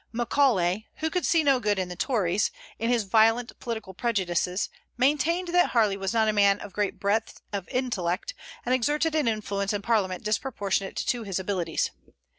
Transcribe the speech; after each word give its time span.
Macaulay, 0.11 0.87
who 0.95 1.11
could 1.11 1.27
see 1.27 1.43
no 1.43 1.59
good 1.59 1.77
in 1.77 1.87
the 1.87 1.95
Tories, 1.95 2.49
in 2.79 2.89
his 2.89 3.03
violent 3.03 3.59
political 3.59 3.93
prejudices 3.93 4.67
maintained 4.97 5.49
that 5.49 5.69
Harley 5.73 5.95
was 5.95 6.11
not 6.11 6.27
a 6.27 6.33
man 6.33 6.59
of 6.59 6.73
great 6.73 6.99
breadth 6.99 7.39
of 7.53 7.69
intellect, 7.69 8.33
and 8.65 8.73
exerted 8.73 9.13
an 9.13 9.27
influence 9.27 9.73
in 9.73 9.83
Parliament 9.83 10.23
disproportionate 10.23 10.95
to 10.95 11.21
his 11.21 11.37
abilities. 11.37 11.91